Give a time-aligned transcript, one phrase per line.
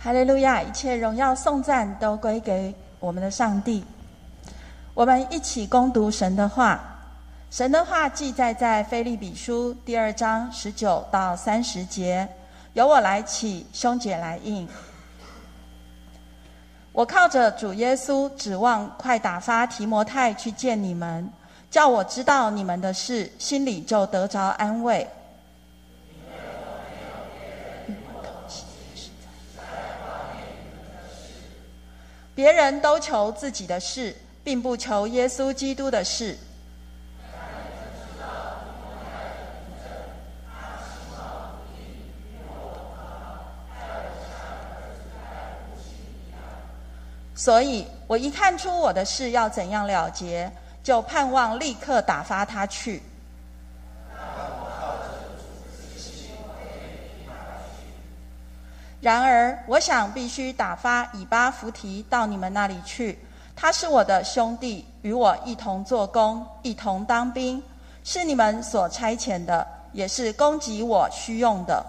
[0.00, 0.62] 哈利路亚！
[0.62, 3.84] 一切荣耀颂赞都归给我们的上帝。
[4.94, 6.80] 我们一起攻读神的话。
[7.50, 12.28] 神的话记载在腓利比书第二章十九到三十节。
[12.74, 14.68] 由我来起，兄姐来应。
[16.92, 21.28] 我靠着主耶稣，指望快打发提摩太去见你们，
[21.72, 25.08] 叫我知道你们的事，心里就得着安慰。
[32.38, 36.38] 别人都求自己的事，并不求耶稣基督的事。
[47.34, 50.48] 所以我一看出我的事要怎样了结，
[50.80, 53.02] 就盼望立刻打发他去。
[59.00, 63.18] 然而，我想必须打发以巴弗提到你们那里去。
[63.54, 67.62] 他是我的兄弟，与我一同做工，一同当兵，
[68.02, 71.84] 是你们所差遣的，也是供给我需用的。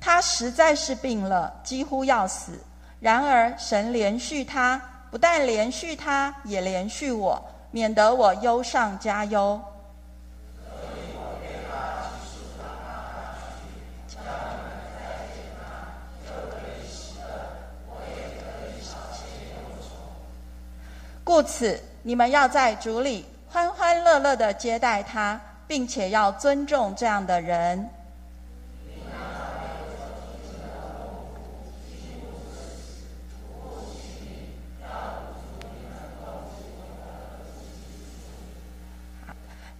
[0.00, 2.60] 他实在是病了，几乎要死。
[3.00, 7.42] 然而，神连续他，不但连续他，也连续我。
[7.74, 9.60] 免得我忧上加忧。
[21.24, 27.90] 故此，你们要在主里欢欢乐乐的接待他，并且要尊重这样的人。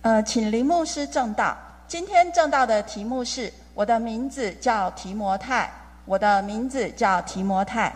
[0.04, 1.56] 呃，请林牧师正道。
[1.88, 5.72] 今天正道的题目是：我的名字叫提摩太。
[6.04, 7.90] 我的名字叫提摩太。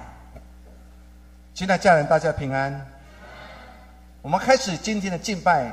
[1.53, 2.87] 亲爱家人，大家平安。
[4.23, 5.71] 我们开始今天的敬拜，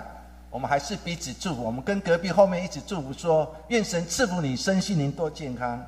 [0.49, 1.63] 我们还是彼此祝福。
[1.63, 5.81] 我们跟隔壁后面一起祝福说：愿神赐福你身心灵多健康。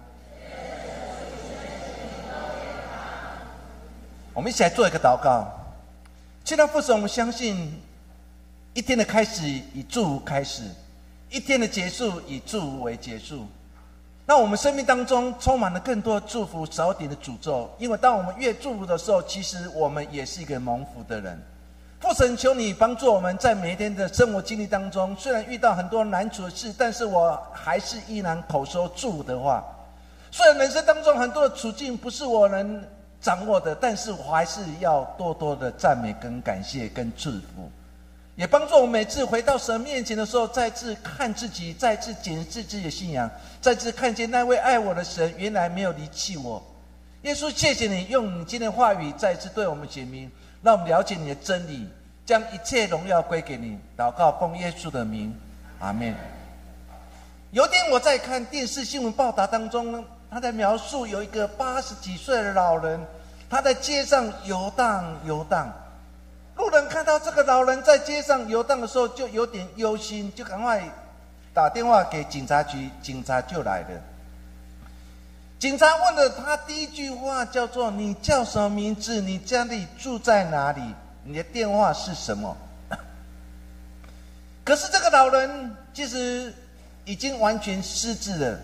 [4.34, 5.46] 我们一起来做一个祷告。
[6.46, 7.82] 亲爱的父神，我们相信。
[8.78, 9.44] 一天的开始
[9.74, 10.62] 以祝福开始，
[11.32, 13.48] 一天的结束以祝福为结束。
[14.24, 17.68] 那我们生命当中充满了更多祝福，少点的诅咒。
[17.80, 21.42] 因为当我们越祝福的时候，其实我们也是一个蒙福的人。
[22.00, 29.66] 父神，求你帮助我们在每一天的生活经历当中，虽然遇到很多难处的事，但是我还是依然口说祝福的话。
[30.30, 32.86] 虽然人生当中很多的处境不是我能
[33.20, 37.72] 掌握的，但是我还是要多多的赞美、跟感谢、跟祝福。
[38.38, 43.28] 也帮助我每次回到神面前的时候，再次看自己，再次检视自己的信仰，
[43.60, 46.64] 再次看见那位爱我的神原来没有离弃我。
[47.24, 50.32] 耶稣，谢谢你用你今天的话语再次对我们解明，
[50.62, 51.90] 让我们了解你的真理，
[52.28, 53.76] 将一切荣耀归给你。
[53.98, 55.36] 祷告奉耶稣的名，
[55.80, 56.14] 阿门。
[57.50, 63.04] 有天我在看电视新闻报道当中，他在描述有一个八十几岁的老人，
[63.50, 65.74] 他在街上游荡游荡。
[66.58, 70.84] 路人看到这个老人在街上游荡的时候，就有点忧心，就赶快
[71.54, 74.02] 打电话给警察局，警察就来了。
[75.60, 79.22] 警察问了他第一句话叫做：“你叫什么名字？
[79.22, 80.82] 你家里住在哪里？
[81.24, 82.58] 你的电话是什么？”
[84.66, 86.54] 可是这个老人其实
[87.06, 88.60] 已经完全失智了，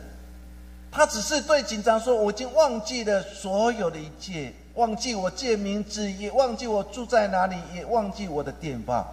[0.91, 9.07] 他只是对警察说：“我已经忘记了所有的一切。”忘记我借名字，也忘记我住在哪里，也忘记我的电话。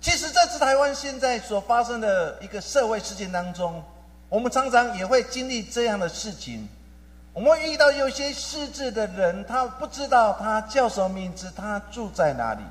[0.00, 3.82] 其实这次台湾现在所发生的一个社会事件当中，
[4.28, 6.68] 我们常常也会经历这样的事情。
[7.32, 12.62] 我们会遇到有些失智的人，他不知道他叫什么名字，他住在哪里。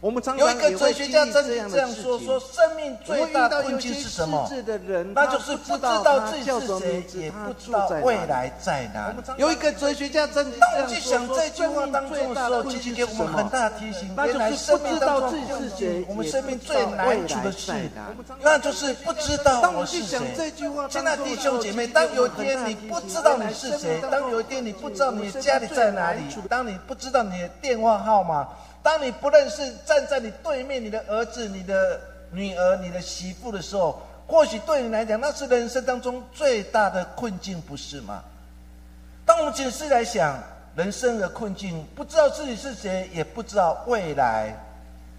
[0.00, 4.50] 我们常有一个哲学家曾经这样说：说生命最大的困境是什么？
[5.14, 9.16] 那就是不知道自己是谁，也不知道未来在哪里。
[9.36, 15.38] 有一个哲学家当我们去想这句话当中的时候，其实给我们很大的提醒：原来生命当中
[16.08, 17.70] 我们生命最难处的事，
[18.40, 20.18] 那就是不知道我是谁。
[20.88, 28.48] 现在弟兄姐妹，当有一天你不知道你是谁，当有一天你不知道你的家里在哪里，当你不知道你的电话号码。
[28.82, 32.00] 当你不认识站在你对面你的儿子、你的
[32.30, 38.22] 女儿、你的媳妇的时候，或许对你来讲，那是人生当中最大的困境，不是吗？
[39.26, 40.42] 当我们只是来想
[40.74, 44.54] 人生的困境，不知道自己是谁，也不知道未来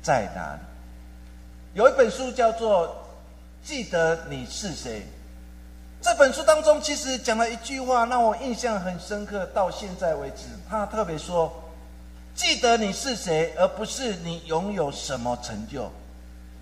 [0.01, 0.59] 在哪里。
[1.73, 2.87] 有一本书叫做
[3.67, 4.99] 《记得你是谁》。
[6.01, 10.45] 这本书当中，其实讲了一句话，让我印象很深刻，到现在为止。
[10.67, 11.53] 他特别说
[12.41, 15.87] ：“记得你是谁，而不是你拥有什么成就。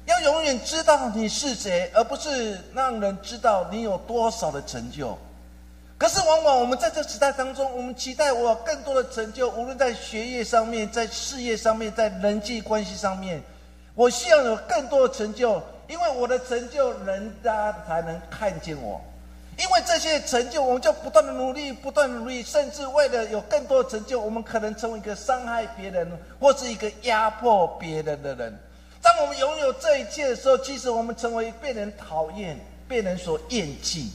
[0.08, 5.18] 要永远知道你是谁，而不是让人知道你有多少的成就。”
[5.98, 13.42] 可是，往往我们在这时代当中，我们期待我有更多的成就，无论在学业上面、在事业上面、在人际关系上面，
[13.96, 19.00] 我希望有更多的成就，因为我的成就，人家才能看见我。
[19.59, 26.09] 因为这些成就，我们就不断的努力，不断的努力，甚至为了有更多的成就，我们可能成为一个伤害别人
[26.39, 28.57] 或是一个压迫别人的人。
[29.01, 32.57] 当我们拥有这一切的时候，其实我们成为被人讨厌、
[32.88, 34.09] 被人所厌弃。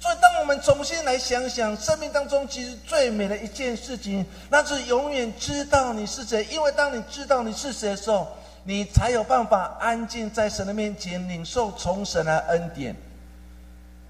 [0.00, 6.44] 所以，当我们重新来想想生命当中其实最美的一件事情，那是永远知道你是谁。
[6.50, 8.26] 因为当你知道你是谁的时候，
[8.64, 12.96] 你才有办法安静在神的面前，领受从神的恩典。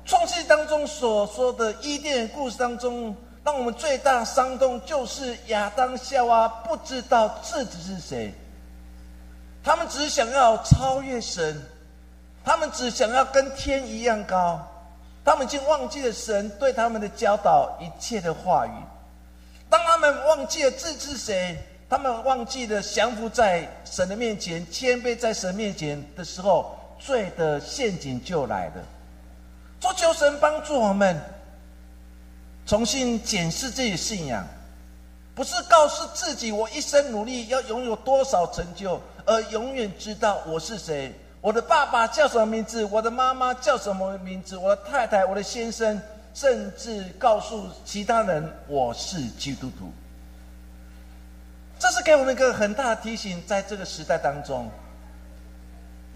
[0.07, 3.15] 创世当中所说的伊甸故事当中，
[3.45, 8.33] 让我们最大伤痛就是亚当夏娃不知道自己是谁，
[9.65, 11.61] 他们只想要超越神，
[12.45, 14.65] 他们只想要跟天一样高，
[15.25, 18.71] 他们已经忘记了神对他们的教导一切的话语。
[19.69, 21.59] 当他们忘记了自己是谁，
[21.91, 28.75] 他们忘记了降服在神的面前，谦卑在神面前的时候，罪的陷阱就来了。
[29.95, 31.21] 求神帮助我们
[32.67, 34.47] 重新检视自己信仰，
[35.35, 41.15] 不是告诉自己我一生努力要拥有多少成就，而永远知道我是谁。
[41.41, 42.85] 我的爸爸叫什么名字？
[42.87, 44.57] 我的妈妈叫什么名字？
[44.57, 46.01] 我的太太、我的先生，
[46.35, 49.93] 甚至告诉其他人我是基督徒。
[51.79, 54.69] 这是给我们一个很大的提醒，在这个时代当中。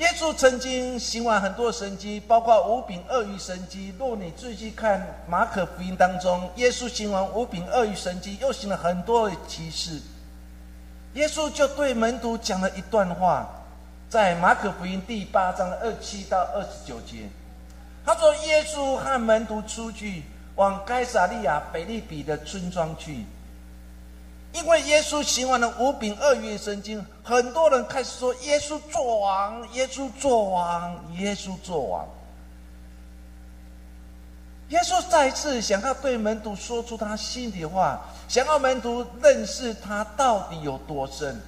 [0.00, 3.94] 耶稣曾经行完很多神迹，包括五饼二鱼神迹。
[3.99, 10.00] 若你仔细看马可福音当中，耶稣行完五饼二鱼神迹，又行了很多的奇事。
[11.12, 13.47] 耶稣就对门徒讲了一段话，
[14.08, 17.29] 在马可福音第八章二七到二十九节，
[18.02, 20.23] 他说：“耶稣和门徒出去
[20.55, 23.26] 往该撒利亚北利比的村庄去。”
[24.52, 32.08] 因为耶稣行完了五饼二鱼的神经，很多人开始说：“耶稣做王，耶稣做王，耶稣做王。”
[34.70, 41.41] 耶稣再一次想要对门徒说出他心里话，想要门徒认识他到底有多深。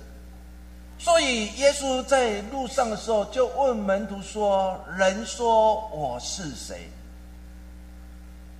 [0.98, 6.88] 所以耶稣在路上的时候就问门徒说：“人说我是谁？”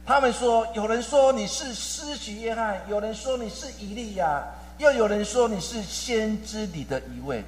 [0.05, 4.43] 他们说：“有人说你是施洗约翰，有人说你是以利亚，
[4.79, 7.45] 又有人说你是先知里的一位。”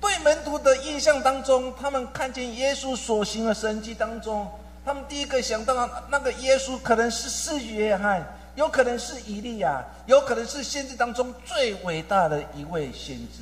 [0.00, 4.46] 对门徒的印象当中，他们看见耶稣所行的神迹当中，
[4.84, 8.22] 他们第一个想到那个耶稣可能是施洗约翰，
[8.56, 13.38] 有可能是以利亚，有可能是先知当中最伟大的一位先知。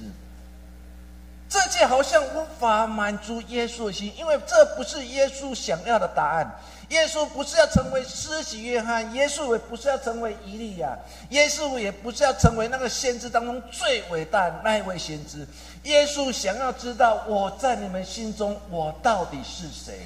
[1.48, 6.50] 这些好像无法满足耶稣的心，因为这不是耶稣想要的答案。
[6.92, 10.94] 耶稣不是要成为施洗约翰，耶稣也不是要成为以利亚，
[11.30, 15.46] 耶稣也不是要成为那个先知当中最伟大的那一位先知。
[15.84, 20.00] 耶稣想要知道我在你们心中我到底是谁。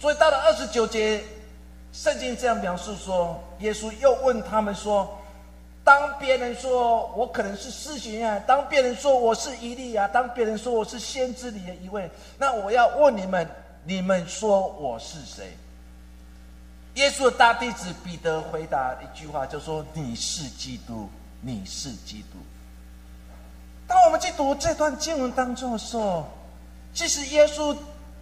[0.00, 1.22] 所以到了二十九节，
[1.92, 5.16] 圣经这样描述说：耶稣又问他们说
[5.84, 13.48] ：“当别人说我可能是施洗约翰，当别人说我是以利亚，当别人说我是先知里的一位，那我要问你们。”
[13.84, 15.56] 你们说我是谁？
[16.94, 21.08] 耶稣的大弟子彼得回答一句话，就说：“你是基督，
[21.40, 22.38] 你是基督。”
[23.86, 26.28] 当我们去读这段经文当中的时候，
[26.92, 27.76] 其实耶稣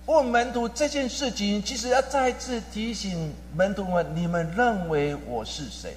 [0.07, 5.97] 问门徒这件事情，其实要再次提醒门徒们：你们认为我是谁？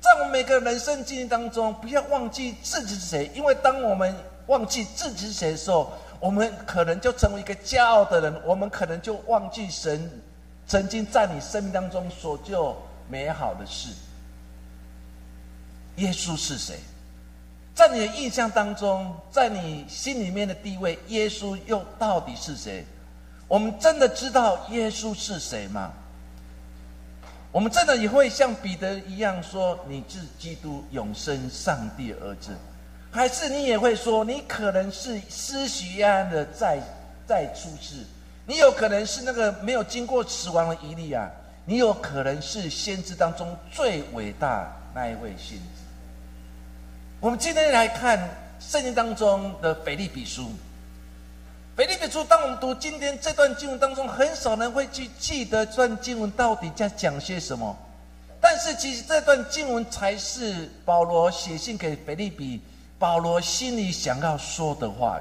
[0.00, 4.14] 在我们每个人生经历当中，不要忘记自己是谁，因为当我们
[4.46, 10.10] 忘记自己是谁的时候，我们可能就成为一个骄傲的人，我们可能就忘记神
[10.66, 13.90] 曾经在你生命当中所做美好的事。
[15.96, 16.78] 耶稣是谁？
[17.74, 22.84] 在你的印象当中，在你心里面的地位，耶稣又到底是谁？
[23.46, 25.92] 我们真的知道耶稣是谁吗？
[27.50, 32.50] 我们真的也会像彼得一样说：“你是基督，永生上帝儿子。”
[33.10, 36.78] 还是你也会说，你可能是施洗约翰的再
[37.26, 38.04] 再出世，
[38.46, 41.30] 你有可能是那个没有经过死亡的伊利亚，
[41.64, 45.64] 你有可能是先知当中最伟大那一位先知。
[47.20, 48.28] 我们今天来看
[48.60, 50.50] 圣经当中的腓利比书，
[51.76, 57.76] 腓立比书，当我们读今天这段经文当中，很少人会去记得这段经文到底在讲些什么。
[58.40, 62.62] 但是，其实这段经文才是保罗写信给腓立比，
[62.98, 65.20] 保罗心里想要说的话。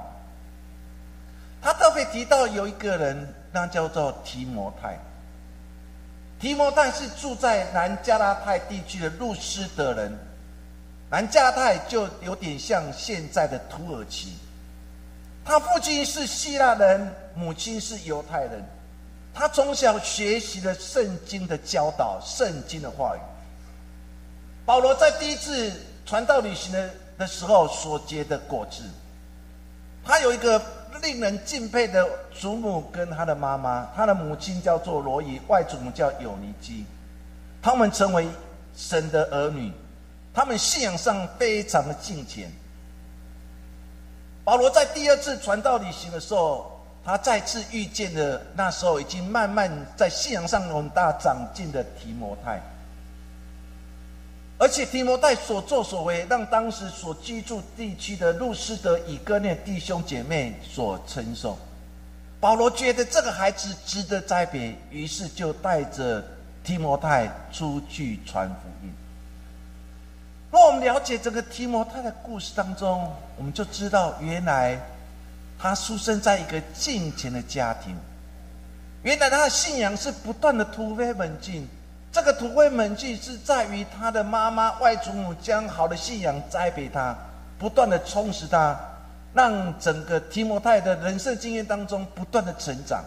[1.62, 4.98] 他特别提到有一个人，那叫做提摩太。
[6.39, 10.17] 提摩太是住在南加拉太地区的路斯的人，
[11.10, 14.34] 南加拉太就有点像现在的土耳其。
[15.43, 18.63] 他父亲是希腊人，母亲是犹太人。
[19.34, 23.19] 他从小学习了圣经的教导，圣经的话语。
[24.65, 25.72] 保罗在第一次
[26.05, 28.83] 传道旅行的的时候所结的果子，
[30.05, 30.62] 他有一个
[31.01, 36.86] 令人敬佩的祖母跟他的妈妈，他的母亲叫做罗伊，外祖母叫尤尼基，
[37.62, 38.27] 他们成为
[38.75, 39.71] 神的儿女，
[40.33, 42.51] 他们信仰上非常的敬虔。
[44.43, 52.62] 保罗在第二次传道旅行的时候，他再次遇见了那时候已经慢慢在信仰上有很大长进的提摩太，
[54.59, 61.55] 而且提摩太所作所为，让当时所居住地区的路斯德以哥念弟兄姐妹所称颂。
[62.39, 66.23] 保罗觉得这个孩子值得栽培，于是就带着
[66.63, 68.91] 提摩太出去传福音。
[70.49, 74.79] 若我们了解这个提摩太的故事当中，我们就知道，原来
[75.59, 77.95] 他出生在一个敬虔的家庭，
[79.03, 81.67] 原来他的信仰是不断的突飞猛进。
[82.11, 87.15] 这个突飞猛进是在于他的妈妈外祖母将好的信仰栽培他，
[87.59, 88.77] 不断的充实他，
[89.33, 93.03] 让整个提摩太的人生经验当中不断的成长。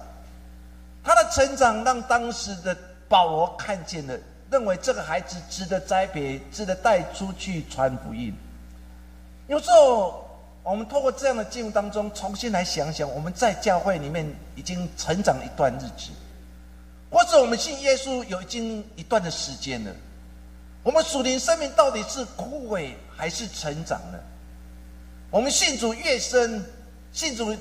[1.02, 2.76] 他的成长让当时的
[3.08, 4.14] 保罗看见了。
[4.50, 8.34] 认为这个孩子值得栽培，值得带出去传福音。
[9.46, 10.28] 有时候，
[10.64, 16.10] 我们透过这样的经文当中，重新来想想，我们在教会里面已经成长一段日子，
[17.10, 19.92] 或者我们信耶稣有已经一段的时间了。
[20.82, 24.18] 我们属灵生命到底是枯萎还是成长呢？
[25.30, 26.64] 我们信主越深，
[27.12, 27.54] 信主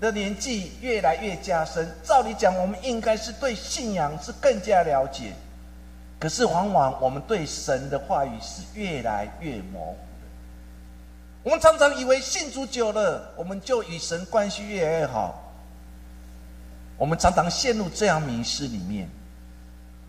[0.00, 1.92] 的年纪越来越加深。
[2.04, 5.32] 照理讲，我们应该是对信仰是更加了解。
[6.20, 10.28] 可是，往往我们对神的话语是越来越模糊的。
[11.42, 15.41] 我们常常以为信主久了，我们就与神关系越来越好。
[16.96, 19.08] 我们常常陷入这样迷失里面。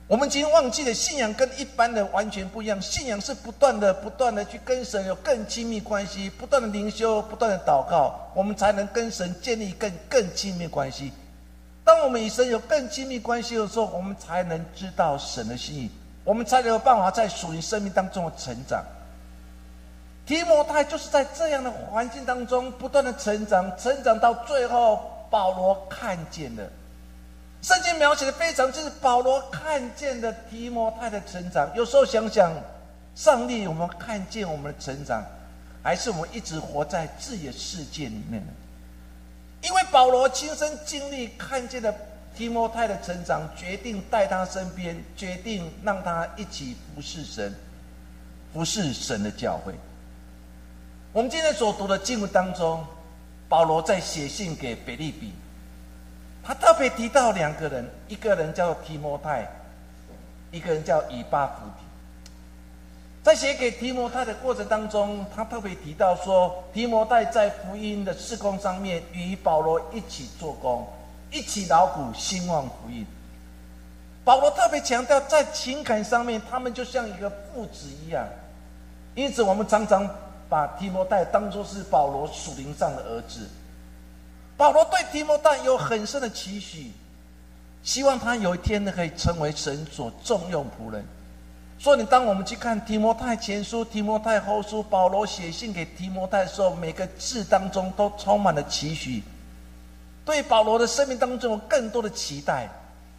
[0.05, 2.79] 我们已经忘记了信仰跟一般的完全不一样。
[2.81, 11.11] 信仰是不断的、不断的去跟神有更亲密关系，不断的灵修，不断的祷告，我们才能跟神建立更更亲密关系。
[11.85, 15.89] 当我们与神有更亲密关系的时候，我们才能知道神的心意。
[16.25, 18.83] 我们才有办法在属于生命当中的成长。
[20.25, 26.69] 提摩太就是在这样的环境当中不断的成长，成长到最后，保罗看见了。
[27.63, 31.67] 圣经描写的非常，就是保罗看见的提摩太的成长。
[31.75, 32.53] 有时候想想，
[33.15, 35.25] 上帝有没有看见我们的成长，
[35.81, 38.53] 还是我们一直活在自己的世界里面呢？
[39.63, 41.91] 因为保罗亲身经历看见的。
[42.35, 47.53] 提摩太的成长，决定带他身边，决定让他一起服侍神，
[48.51, 49.71] 服侍神的教会。
[51.11, 52.83] 我们今天所读的经文当中，
[53.47, 55.33] 保罗在写信给腓利比，
[56.43, 59.47] 他特别提到两个人，一个人叫提摩太，
[60.51, 61.85] 一个人叫以巴弗提。
[63.23, 70.88] 在写给提摩太的过程当中，他特别提到说，提摩太在福音的事工上面与保罗一起做工。
[71.31, 73.03] 一起劳苦兴旺福音。
[74.23, 78.23] 保罗特别强调，在情感上面，他们就像一个父子一样。
[79.15, 80.07] 因此，我们常常
[80.53, 83.50] 把提摩太当作是保罗属灵上的儿子。
[84.55, 86.91] 保罗对提摩太有很深的期许，
[87.81, 91.03] 希望他有一天呢，可以成为神所重用仆人。
[91.79, 99.24] 所以，你当我们去看提摩太前书、提摩太后书，保罗写信给提摩太的时候，每个字当中都充满了期许。
[100.24, 102.69] 对保罗的生命当中有更多的期待，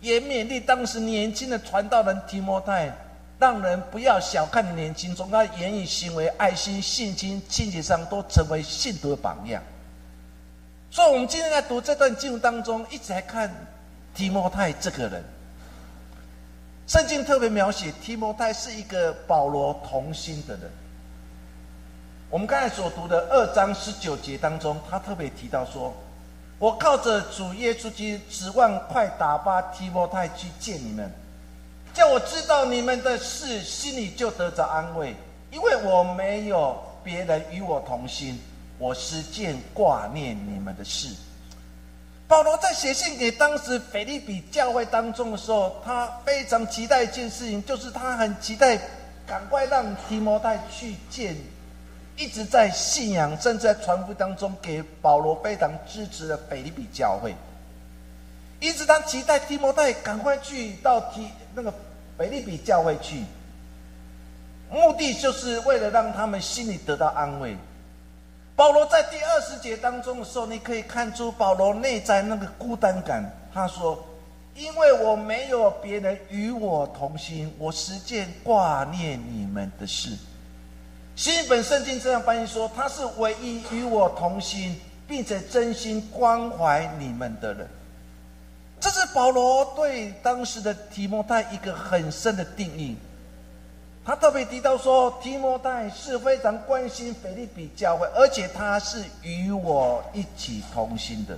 [0.01, 2.95] 也勉励当时年轻的传道人提摩太，
[3.39, 9.63] 让人不要小看年轻，从他言语行为、爱心、信心、清洁上都成为信徒的榜样。
[10.91, 13.51] 所以，我们今天在读这段经文当中，一直在看
[14.15, 15.25] 提摩太这个人。
[16.87, 20.71] 圣经特别描写提摩太是一个保罗同心的人。
[22.31, 25.95] 我们刚才所读的二章十九节当中，他特别提到说。
[26.61, 31.13] 我靠着主耶稣基督，指望快打发提摩太去见你们，
[31.95, 35.15] 叫我知道你们的事，心里就得着安慰。
[35.53, 38.41] 因为我没有别人与我同心，
[38.77, 41.15] 我实践挂念你们的事。
[42.27, 48.77] 保罗在写信给当时腓利比教会当中的时候，他非常期待一件事情，就是他很期待
[49.25, 51.37] 赶快让提摩太去见，
[52.17, 57.33] 一直在信仰甚至在传福当中给保罗非常支持的腓利比教会，
[58.59, 61.73] 一直他期待提摩太赶快去到提那个
[62.19, 63.25] 腓利比教会去，
[64.71, 67.57] 目的就是为了让他们心里得到安慰。
[68.57, 73.29] 保罗在第二十节当中的时候，你可以看出保罗内在那个孤单感。
[73.53, 74.05] 他说
[74.55, 80.17] ：“因为我没有别人与我同心，我实践挂念你们的事。”
[81.17, 87.69] 新一本圣经这样翻译说：“他是唯一与我同心，并且真心关怀你们的人。”
[88.85, 92.95] 这是保罗对当时的提摩太一个很深的定义。
[94.05, 101.35] 他特别提到说，提摩太是非常关心腓利比教会，而且他是与我一起同心的。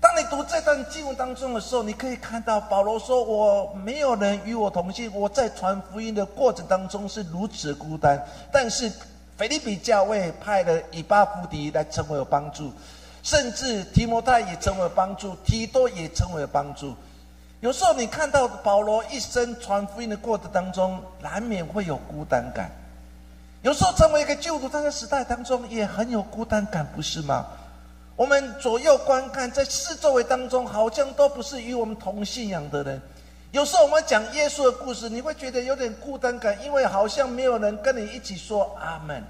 [0.00, 8.18] 当你读这段经文当中的时候，你可以看到保罗说：“我没有人与我同心，我在传福音的过程当中是如此孤单。”
[8.50, 8.90] 但是
[9.36, 12.72] 腓利比教会派了以巴弗迪来成为帮助，
[13.26, 16.94] 甚至提摩太也成为帮助，提多也成为帮助。
[17.58, 22.70] 有时候你看到保罗一生传福音的过程当中，难免会有孤单感。
[23.62, 27.44] 有时候成为一个救徒，在时代当中也很有孤单感，不是吗？
[28.14, 33.02] 我们左右观看，在四周围当中，好像都不是与我们同信仰的人。
[33.50, 39.20] 有时候我们讲耶稣的故事，你会觉得有点孤单感，因为好像没有人跟你一起说阿门，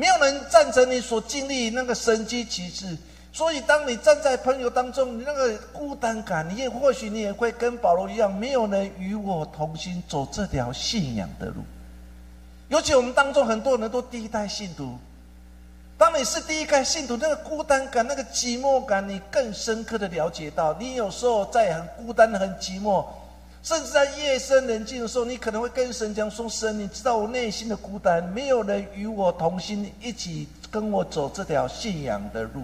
[0.00, 2.96] 没有人赞成你所经历那个神机奇事。
[3.34, 11.62] 所以，当你站在朋友当中，你那个孤单感，你也或许你也会跟保罗一样，没有人与我同心走这条信仰的路。
[12.68, 14.96] 尤其我们当中很多人都第一代信徒，
[15.98, 23.04] 当你是第一代信徒，那个孤单感、那个寂寞感，你更深刻的了解到，你有时候在很孤单、很寂寞，
[23.62, 32.62] 甚至在夜深人静的时候，你可能会跟神讲说：“神，你知道我内心的孤单，没有人与我同心，一起跟我走这条信仰的路。”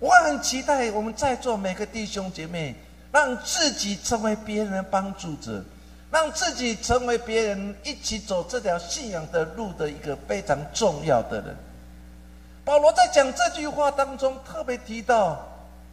[0.00, 2.74] 我很期待我们在座每个弟兄姐妹，
[3.12, 5.62] 让自己成为别人的帮助者，
[6.10, 11.56] 让自己成为别人一起走这条信仰的路的一个非常重要的人。
[12.64, 15.46] 保罗在讲这句话当中特别提到，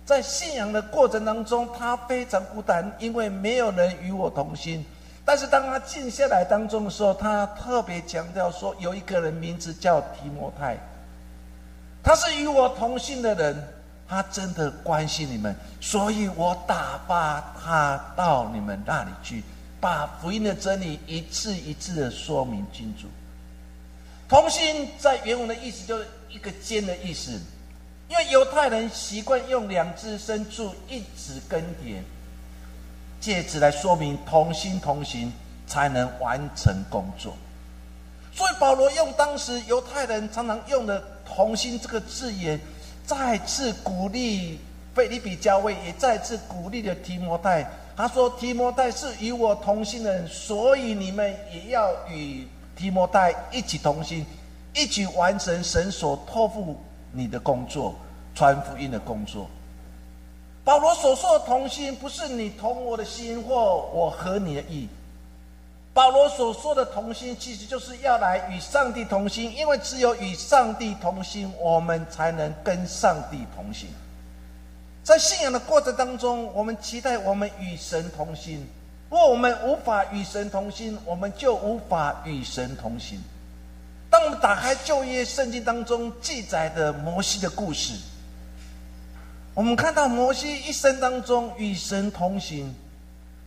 [0.05, 4.85] 在信仰的过程当中，他非常孤单，因为没有人与我同心。
[5.25, 10.77] 但是当他静下来当中的时候，他特别强调说，有一个人名字叫提摩太，
[12.03, 13.67] 他是与我同心的人。
[14.05, 19.41] 他真的关心你们，所以我打发他到你们那里去，
[19.79, 23.07] 把福音的真理一次一次的说明清楚。
[24.27, 27.39] 同心在原文的意思就是一个尖的意思，
[28.09, 32.03] 因为犹太人习惯用两只牲畜一指耕田，
[33.19, 35.31] 借此来说明同心同行
[35.65, 37.35] 才能完成工作。
[38.33, 42.59] 所以保罗用当时犹太人常常用的“同心”这个字眼。
[43.05, 44.57] 再次鼓励
[44.95, 47.69] 菲利比教会，也再次鼓励了提摩太。
[47.97, 54.25] 他说：“提摩太是与我同心的人，所以你们也要与提摩太一起同心，
[54.73, 56.81] 一起完成神所托付
[57.13, 57.95] 你的工作，
[58.35, 59.47] 传福音的工作。”
[60.65, 64.87] 保罗所说的同心，不是你同我的心，或我和你的意。
[65.93, 73.89] 保罗所说的同心，其实就是要来与上帝同心，因为只有与上帝同心，我们才能跟上帝同行。
[75.03, 78.65] 在信仰的过程当中，我们期待我们与神同心。
[79.09, 83.21] 如果我们无法与神同心，我们就无法与神同行。
[84.13, 87.95] 当我们打开旧约圣经当中记载的摩西的故事，
[89.55, 92.71] 我们看到摩西一生当中与神同行。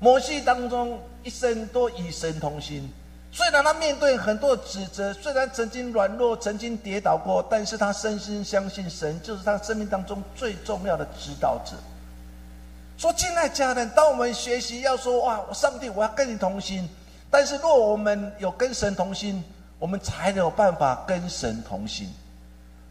[0.01, 2.93] 摩西当中一生都与神同心，
[3.31, 11.77] 虽然他面对很多指责，虽然曾经软弱，曾经跌倒过，但是他深深相信神就是他生命当中最重要的指导者。
[12.99, 16.89] 说，亲爱家人，当我们学习要说哇，上帝，我要跟你同心，
[17.31, 19.45] 但是若我们有跟神同心，
[19.79, 22.09] 我们才有办法跟神同行。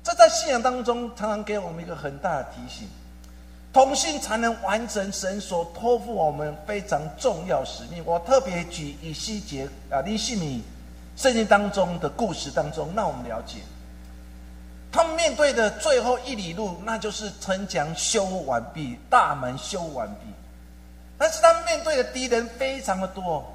[0.03, 2.87] 这在信仰当中常常给我们一个很大的提醒。
[3.73, 8.01] 同心才能完成神所托付我们非常重要使命。
[8.05, 10.63] 我特别举以西结啊，利西米
[11.17, 13.57] 圣经当中的故事当中，让我们了解，
[14.93, 20.27] 他们面对的最后一里路，那就是城墙修完毕，大门修完毕。
[21.17, 23.45] 但是他们面对的敌人非常的多，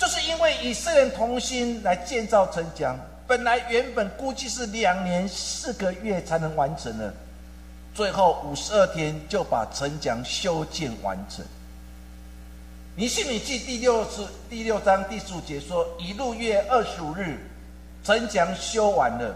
[0.00, 7.12] 就是因为以色列同心来建造城墙，本来原本估计是两年四个月才能完成的。
[7.94, 11.44] 最后五十二天就把城墙修建完成。
[12.96, 17.38] 尼西米记第六次第六章第十五节说：一路月二十五日，
[18.02, 19.34] 城墙修完了，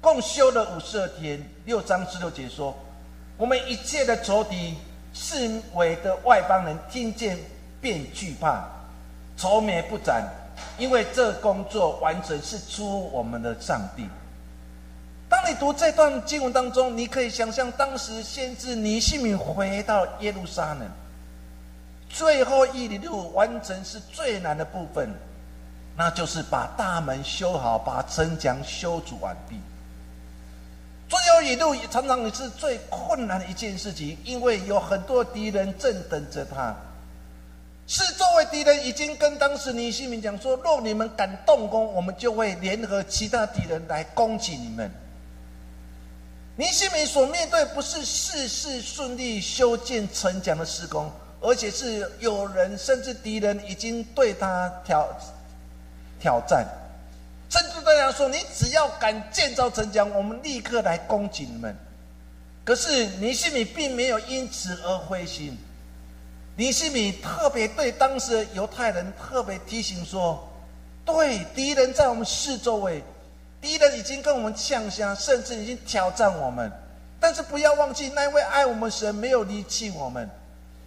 [0.00, 1.46] 共修了五十二天。
[1.66, 2.74] 六章十六节说：
[3.36, 4.78] 我们一切的仇敌、
[5.12, 7.36] 四围的外邦人听见
[7.82, 8.66] 便惧怕，
[9.38, 10.28] 愁眉不展，
[10.76, 14.08] 因为这工作完成是出我们的上帝。
[15.28, 20.88] 当你读这段经文当中，你可以想象当时先知尼西米回到耶路撒冷。
[22.08, 25.08] 最后一里路完成是最难的部分，
[25.96, 29.60] 那就是把大门修好，把城墙修筑完毕。
[31.08, 36.74] 最后一路常常也是最困难的一件事情，因为有很多敌人正等着他。
[37.88, 44.88] 是作为敌人已经跟当时尼西米讲说：若你们敢动工，我们就会联合其他敌人来攻击你们。
[46.54, 51.10] 尼西米所面对不是事事顺利修建城墙的施工。
[51.40, 55.08] 而且是有人，甚至敌人已经对他挑
[56.18, 56.66] 挑战，
[57.48, 61.72] 甚至对他说：“你只要敢建造城墙，我们立刻来攻击你们。”
[62.66, 65.56] 可是尼西米并没有因此而灰心。
[66.58, 70.44] 尼西米特别对当时的犹太人特别提醒说
[71.06, 73.00] ：“对，敌人在我们四周围，
[73.60, 76.68] 敌人已经跟我们呛香，甚至已经挑战我们。
[77.20, 80.28] 但是不要忘记，那位爱我们神没有离弃我们。”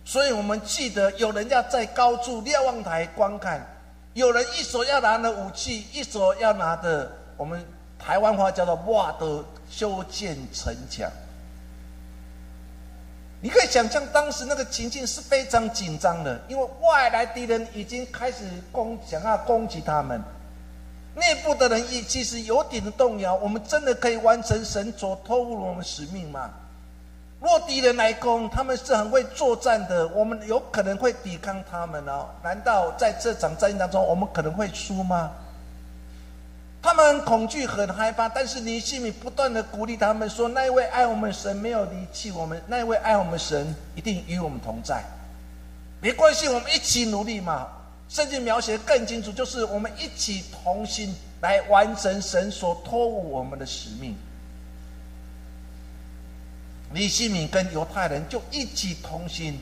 [0.04, 3.66] 所以我们记得，有人要在高处瞭望台观看，
[4.14, 7.66] 有人一手要拿的武器，一手要拿的我们
[7.98, 11.10] 台湾话叫做“哇”的修建城墙。
[13.44, 20.22] 你可以想象当时那个情境是非常紧张的，因为外来敌人已经开始攻，想要攻击他们。
[21.16, 26.52] 内部的人也其实有点的动摇：我们真的可以完成神所托付我们使命吗？
[27.42, 32.30] 若敌人来攻，他们是很会作战的，我们有可能会抵抗他们哦。
[32.44, 35.32] 难道在这场战役当中，我们可能会输吗？
[36.82, 45.04] 他们很恐惧，很害怕，但是尼西米不断的鼓励他们说：“那一位爱我们神没有离弃我们，那一位爱我们神一定与我们同在。
[46.02, 47.68] 没关系，我们一起努力嘛。”
[48.10, 54.18] 圣经描写更清楚，就是我们一起同心来完成神所托付我们的使命。
[56.94, 59.58] 李希敏跟犹太人就一起同心。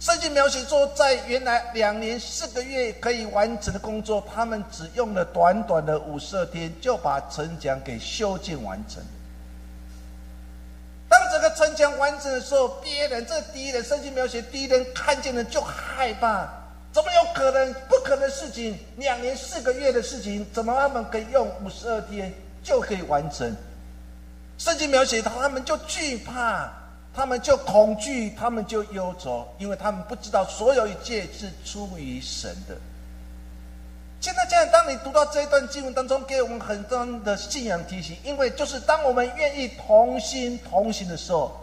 [0.00, 9.02] 圣经描写说，在原来两年四个月可以完成的工作，他们只用了短短的五十二天，就把城墙给修建完成。
[11.06, 16.48] 当整个城墙完成的时候，别人这敌人，圣经描写敌人看见了就害怕，
[16.92, 17.70] 怎么有可能？
[17.86, 22.32] 不可能事情，两年四个月的事情，怎么他们可以用五十二天
[22.62, 23.54] 就可以完成？
[24.56, 26.72] 圣经描写他，他们就惧怕，
[27.14, 32.76] 他们就恐惧，他们就忧愁，因为他们不知道所有一切是出于神的。
[34.20, 41.58] 现在这样，当你读到这一段经文当中，给我们很多的信仰提醒，因为就是当我们愿意同心同行的时候，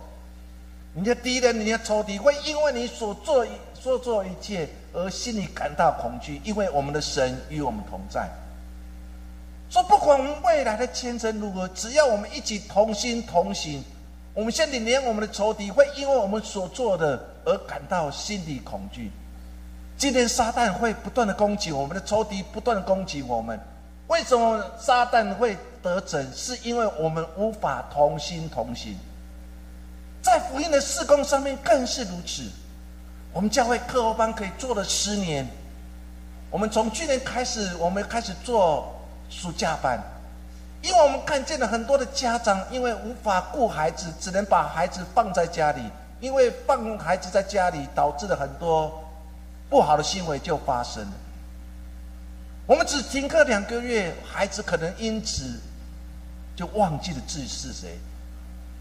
[0.93, 3.45] 你的敌人、你的仇敌会因为你所做
[3.79, 8.27] 所做一切而心里感到恐惧，因为我们的神与我们同在。
[9.69, 13.83] 说不管我们未来的前程如何，只要我们一起同心同行，
[14.37, 19.11] 我们现在连我们的仇敌会因为我们所做的而感到心理恐惧。
[19.97, 23.59] 今天撒旦会不断的攻击我们的仇敌，不断的攻击我们。
[24.05, 26.23] 为什么撒旦会得逞？
[26.35, 28.95] 是因为我们无法同心同行。
[30.21, 32.43] 在福音的施工上面更是如此。
[33.33, 35.47] 我们教会课后班可以做了十年，
[36.51, 38.93] 我们从去年开始，我们开始做。
[39.29, 40.01] 暑假班，
[40.87, 45.81] 因为我们看见了很多的家长，因为无法顾孩子，只能把孩子放在家里。
[46.21, 49.03] 因为放孩子在家里，导致了很多
[49.69, 51.11] 不好的行为就发生了。
[52.65, 55.59] 我们只停课两个月，孩子可能因此
[56.55, 57.99] 就忘记了自己是谁，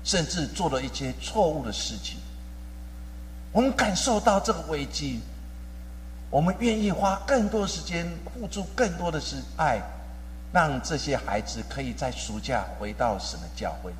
[0.04, 2.18] 甚至做了一些错误的事情。
[3.50, 5.20] 我们感受到这个危机，
[6.30, 9.82] 我们愿意花更多时间，付出更多的是爱。
[10.52, 13.92] 让这些孩子可以在暑假回到神的教会，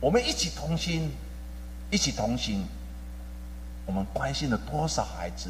[0.00, 1.10] 我们一起同心，
[1.90, 2.66] 一起同行。
[3.86, 5.48] 我们关心了多少孩子，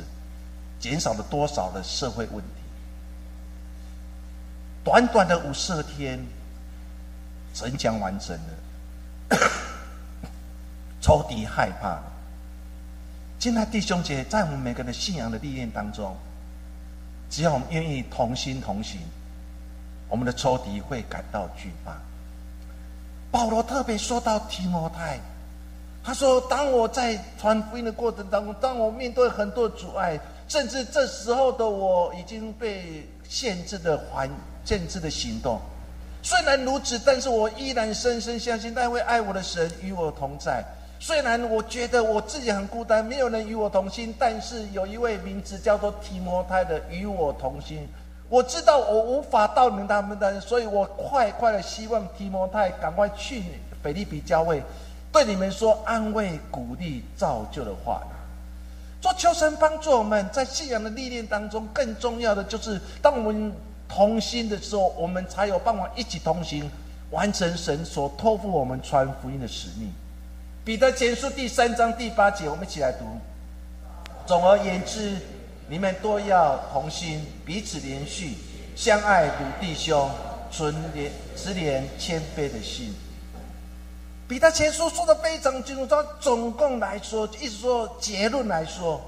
[0.79, 2.51] 减少了多少的社会问题？
[4.85, 6.25] 短短的五十天，
[7.53, 9.39] 城墙完成了，
[11.03, 11.99] 仇敌害怕。
[13.41, 16.17] 今天弟兄姐在我们每个人的信仰的历练当中。
[17.31, 19.01] 只要我们愿意同心同行，
[20.09, 21.97] 我们的仇敌会感到惧怕。
[23.31, 25.19] 保罗特别说到提摩太，
[26.03, 34.31] 他说：“当我在传福音的过程当中，当我面对很多阻碍，甚至这时候的我已经被限制的环
[34.65, 35.61] 限制的行动。
[36.23, 40.65] 虽然如此，但是我依然深深相信那位爱我的神与我同在。
[41.01, 47.89] 虽然我觉得我自己很孤单，没有人与我同心，但是有一位名字叫做提摩太的与我同心。
[48.29, 53.43] 我知道我无法到你们他们的，所以我快快的希望提摩太赶快去
[53.83, 54.63] 腓利比教会。”
[55.11, 58.03] 对你们说安慰、鼓励、造就的话，
[59.01, 63.51] 做求神帮助我们在信仰的历练当中，更重要的就是当我们
[63.89, 66.71] 同心的时候，我们才有办法一起同行，
[67.11, 69.91] 完成神所托付我们传福音的使命。
[70.69, 73.07] 彼得前书第三章第八节，我们一起来读。
[74.27, 75.17] 总而言之，
[75.67, 78.35] 你们都要同心，彼此连续，
[78.77, 80.11] 相爱如弟兄，
[80.51, 82.95] 存连慈怜谦卑的心。
[84.29, 89.01] 彼得前书说的非常清楚，他总共来说，意思说结论来说，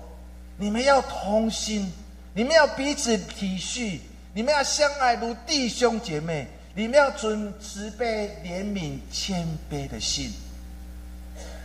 [0.56, 1.92] 你们要同心，
[2.32, 3.98] 你们要彼此体恤，
[4.32, 10.32] 你们要相爱如弟兄姐妹，你们要存慈悲、怜悯、谦卑的心。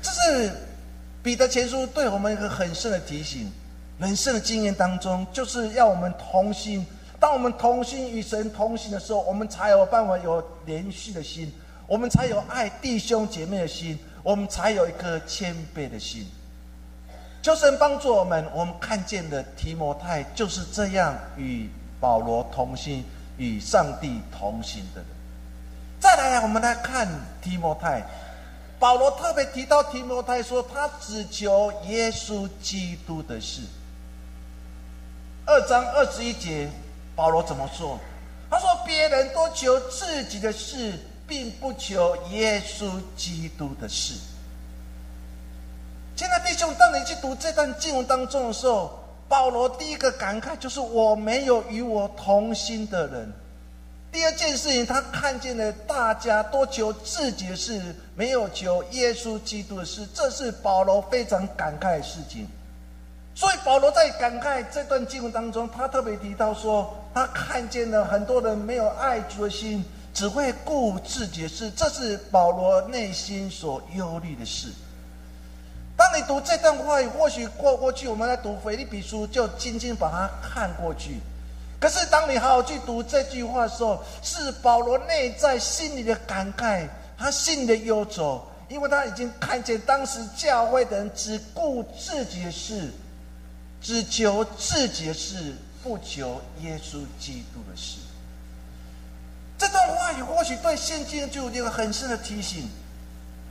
[0.06, 0.52] 这是
[1.24, 3.52] 彼得前书对我们一个很深的提醒。
[3.98, 6.86] 人生的经验当中，就是要我们同心。
[7.20, 11.52] 当我们同心与神同行的时候，我们才有办法有连续的心。
[11.88, 16.28] 我们才有爱弟兄姐妹的心，我们才有一颗谦卑的心。
[17.42, 21.68] 求神帮助我们，我们看见的提摩太就是这样与
[22.00, 23.04] 保罗同心、
[23.38, 25.10] 与上帝同行的人。
[26.00, 27.08] 再来，我们来看
[27.42, 28.04] 提摩太，
[28.80, 33.62] 保罗特别提到提摩太说，他只求耶稣基督的事。
[35.46, 36.70] 二章二十一节，
[37.16, 38.00] 保罗怎么说？
[38.50, 40.94] 他说：“别人都求自己的事。”
[41.28, 44.14] 并不求耶稣基督的事。
[46.16, 53.34] 现在弟兄，当你去读这段经文当中的时候，保罗第一个感慨就是我没有与我同心的人。
[54.12, 62.48] 第二件事情，他看见了大家都求自己的事，没有求耶稣基督的事，这是保罗非常感慨的事情。
[63.36, 69.84] 所以保罗在感慨这段经文当中，他特别提到说，他看见了很多人没有爱主的心。
[70.16, 74.70] 只会顾自己的事，这是保罗内心所忧虑的事。
[75.98, 81.20] 当你读这段话，或许过过去，我们来读腓立比书，就轻轻把它看过去。
[81.82, 92.92] 可是，当你好好去读这句话的时候，是保罗内在心里的感慨，他信的忧愁，因为他已经看见当时教会的人只顾自己的事，
[93.82, 98.00] 只求自己的事，不求耶稣基督的事。
[99.58, 102.68] 这段话语或许对现今就有一个很深的提醒：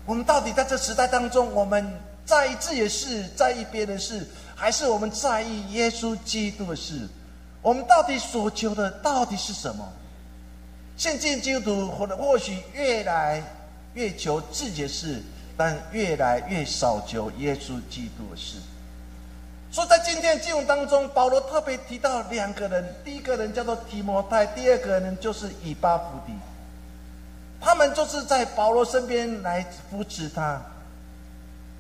[0.05, 1.90] 我们到底在这时代当中，我们
[2.27, 7.09] 在意自己的事，在意别人的事，还是我们在意耶稣基督的事？
[7.62, 9.90] 我们到底所求的到底是什么？
[10.96, 13.42] 现今基督徒或者或许越来
[13.94, 15.22] 越求自己的事，
[15.57, 18.59] 但越来越少求耶稣基督的事。
[19.72, 26.33] 说在今天经文当中，保罗特别提到两个人，第一个人叫做提摩太，第二个人就是以巴弗迪。
[27.61, 30.62] 他们就是在保罗身边来扶持他。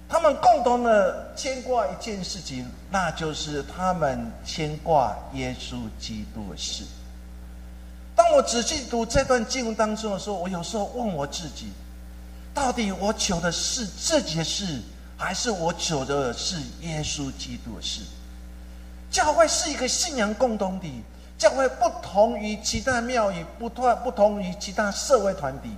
[0.08, 6.84] 他们共同的牵挂一件事情，那就是他们牵挂耶稣基督的事。
[8.16, 11.72] 当我仔细读这段经文当中的时候，我有时候问我自己：
[12.54, 14.80] 到底我求的是自己的事？
[15.16, 18.02] 还是我求的是耶稣基督的事。
[19.10, 21.02] 教会是一个信仰共同体，
[21.38, 25.70] 教会不同于其他庙宇，不同不同于其他社会团体。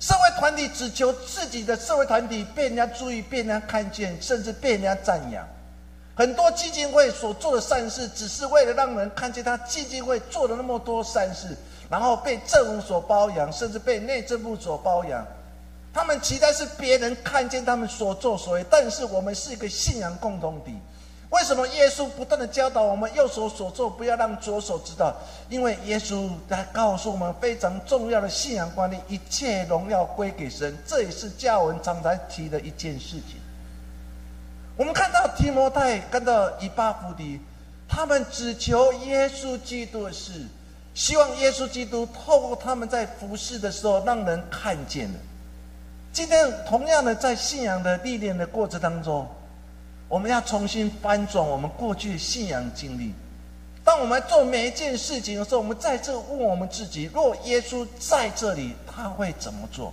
[0.00, 5.46] 社会团体只求自己的社会团体被人家注意、被人家看见，甚至被人家赞扬。
[6.16, 11.56] 很多基金会所做的善事，只是为了让人看见他基金会做了那么多善事，
[11.90, 15.26] 然后被政府所包养，甚至被内政部所包养。
[15.92, 20.76] 他们期待是别人看见他们所作所为，但是我们是一个信仰共同体。
[21.30, 25.12] 为什么耶稣不断的教导我们右手所做不要让左手知道？
[25.48, 30.76] 因为耶稣在告诉我们非常重要的信仰观念：一切荣耀归给神。
[30.86, 33.40] 这也是教文常常提的一件事情。
[34.76, 37.40] 我们看到提摩太，看到以巴弗迪，
[37.88, 40.32] 他们只求耶稣基督的事，
[40.94, 45.18] 希望耶稣基督透过他们在服侍的时候让人看见了。
[46.12, 49.28] 今天同样的，在信仰的历练的过程当中，
[50.08, 53.14] 我们要重新翻转我们过去的信仰经历。
[53.84, 59.92] 当我们做每一件事情的时候，我们在这问我们自己：若耶稣在这里，他会怎么做？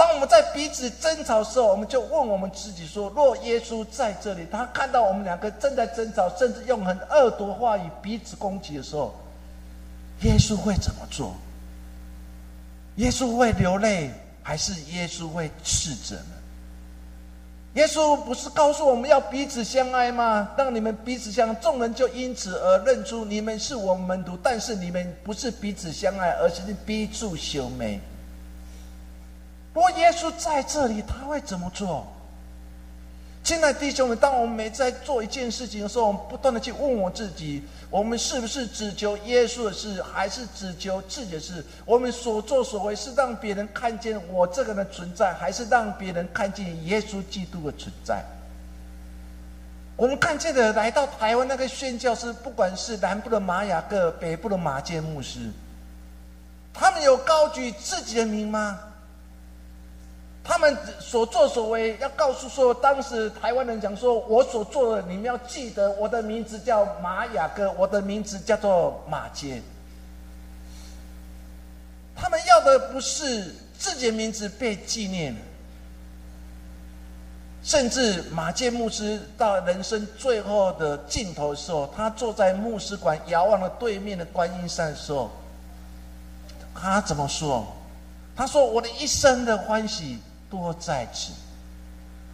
[0.00, 9.14] 当我们在彼此争吵的时候，我们就问我们自己说：若耶稣在这里，他看到我们两个正在争吵，甚至用很恶毒话语彼此攻击的时候，
[10.22, 11.34] 耶稣会怎么做？
[12.96, 14.10] 耶稣会流泪，
[14.42, 16.32] 还是耶稣会斥责呢？
[17.74, 20.48] 耶稣不是告诉我们要彼此相爱吗？
[20.56, 24.34] 让你们彼此相，众人就因此而认出你们是我们门徒。
[24.42, 28.00] 但是你们不是彼此相爱，而是逼住修眉。
[29.72, 32.06] 不过耶稣在这里，他会怎么做？
[33.42, 41.64] 亲爱的弟兄们，当我们每在做一件事情的时候，我们不断的去问我自己：我们是不是只求耶稣的事，还是只求自己的事？
[41.86, 48.22] 我们所作所为是让别人看见我这个人的存在，还是让别人看见耶稣基督的存在？
[49.96, 55.50] 我们看见的来到台湾那个宣教士，不管是南部的马雅各，北部的马坚牧师，
[56.74, 58.78] 他们有高举自己的名吗？
[60.42, 69.62] 他们所作所为，要告诉说，当时台湾人讲说，我所做的，你们要记得，我的名字叫马雅各，我的名字叫做马杰。
[72.16, 75.36] 他们要的不是自己的名字被纪念，
[77.62, 85.30] 甚至马杰牧师到人生最后的尽头的时候，他坐在牧师馆遥望了对面的观音山的时候，
[86.74, 87.66] 他怎么说？
[88.34, 90.18] 他说：“我的一生的欢喜。”
[90.50, 91.32] 多在此，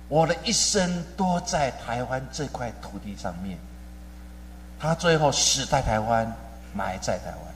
[0.08, 3.58] 我的一生多在台湾这块土地上面。
[4.78, 6.30] 他最后死在台湾，
[6.74, 7.54] 埋在台湾。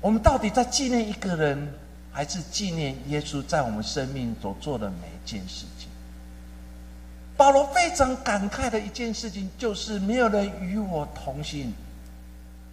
[0.00, 1.72] 我们到底在纪念一个人，
[2.12, 5.88] 还是纪念耶稣在我们生命所做的每一件事情？
[7.36, 11.74] 保罗非常感慨的一件事情，就是没有人与我同行。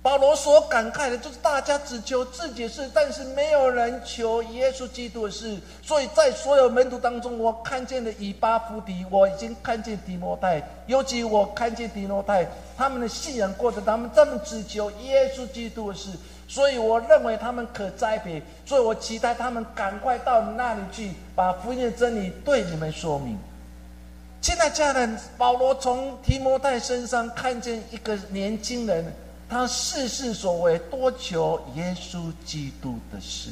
[0.04, 5.56] 保罗所感慨的，就是大家只求自己事，但是没有人求耶稣基督的事。
[5.84, 16.10] 所以在所有门徒当中，我看见了以巴弗迪，我已经看见提摩太，尤其我看见提摩太，他们的信仰过程，他们这么只求耶稣基督的事，
[16.48, 23.38] 所以我认为他们可栽培，所以我期待他们赶快到那里去，把福音的真理对你们说明。
[24.42, 29.06] 亲爱家人，保罗从提摩太身上看见一个年轻人。
[29.52, 33.50] 他事事所为多求耶稣基督的事。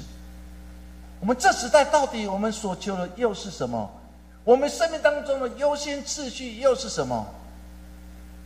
[1.19, 3.91] 我们这时代到底我们所求的又是什么？
[4.45, 7.27] 我们生命当中的优先次序又是什么？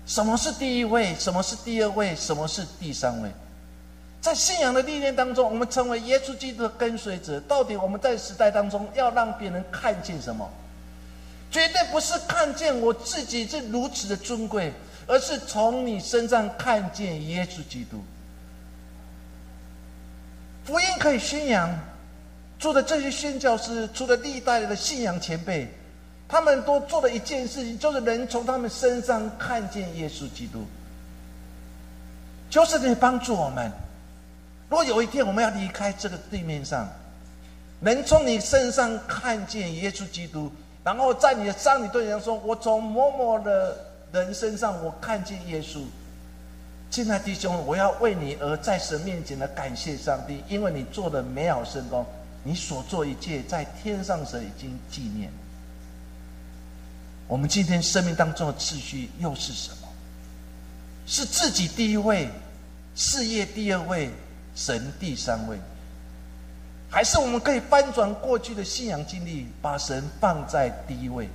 [0.07, 1.13] 什么是第一位？
[1.19, 2.15] 什么是第二位？
[2.15, 3.29] 什么是第三位？
[4.19, 10.49] 在信仰的历练当中，我们成为耶稣基督的跟随者，到底我们在时代当中要让别人看见什么？
[11.51, 14.73] 绝对不是看见我自己是如此的尊贵。
[15.07, 18.01] 而是从你身上看见耶稣基督。
[20.65, 21.69] 福音可以宣扬，
[22.57, 25.67] 除了这些宣教师，除了历代的信仰前辈，
[26.27, 30.65] 他们都做了一件事情，就是能从他们身上看见耶稣基督。
[32.49, 33.69] 就是你帮助我们，
[34.69, 36.87] 如果有一天我们要离开这个地面上，
[37.81, 40.49] 能从你身上看见耶稣基督，
[40.83, 43.77] 然后在你的丧礼对人说：“我从某某的。”
[44.13, 45.79] 人身上，我看见耶稣。
[46.91, 52.05] 亲爱弟兄，我要为你而在神面前的感谢上帝，因为你做的美好圣功，
[52.43, 55.31] 你所做一切，在天上神已经纪念。
[57.27, 59.87] 我们今天生命当中的次序又是什么？
[61.07, 62.29] 是自己第一位，
[62.93, 64.11] 事业第二位，
[64.53, 65.57] 神第三位，
[66.87, 71.27] 还是我们可以翻转过去的信仰经历，把神放在第一位？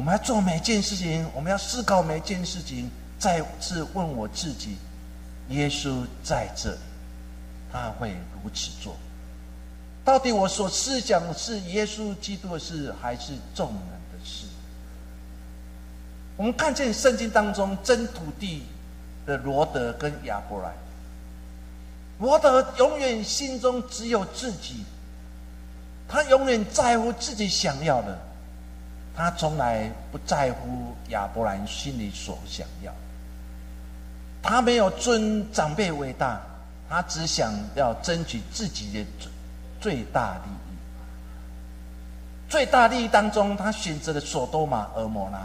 [0.00, 4.78] 我们要做每件事情，我们要思考每件事情，再次问我自己：
[5.50, 6.78] 耶稣在这里，
[7.70, 8.96] 他会如此做？
[10.02, 13.78] 到底我所思想的是耶稣基督的事，还是众人
[14.10, 14.46] 的事？
[16.38, 18.62] 我们看见圣经当中争土地
[19.26, 20.72] 的罗德跟亚伯来，
[22.20, 24.82] 罗德永远心中只有自己，
[26.08, 28.18] 他永远在乎自己想要的。
[29.14, 32.92] 他从来不在乎亚伯兰心里所想要，
[34.42, 36.40] 他没有尊长辈为大，
[36.88, 39.30] 他只想要争取自己的最
[39.80, 40.54] 最大利益。
[42.48, 45.38] 最大利益当中，他选择了索多玛俄摩拉。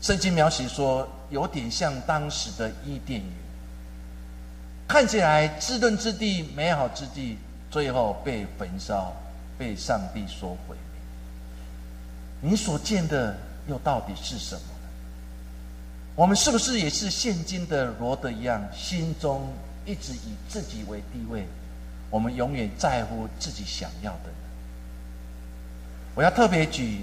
[0.00, 3.30] 圣经描写说，有点像当时的伊甸园，
[4.88, 7.38] 看起来滋润之地、美好之地，
[7.70, 9.12] 最后被焚烧，
[9.56, 10.76] 被上帝所毁。
[12.44, 13.36] 你所见的
[13.68, 14.62] 又到底是什么？
[16.16, 19.48] 我们是不是也是现今的罗德一样，心中
[19.86, 21.46] 一直以自己为地位，
[22.10, 24.30] 我们永远在乎自己想要的。
[26.14, 27.02] 我要特别举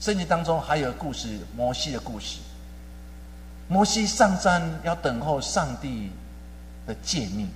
[0.00, 2.40] 圣经当中还有故事，摩西的故事。
[3.68, 6.10] 摩西上山要等候上帝
[6.86, 7.48] 的诫命，